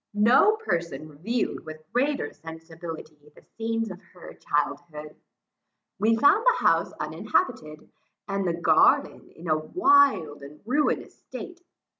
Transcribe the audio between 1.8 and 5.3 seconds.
greater sensibility, the scenes of her childhood.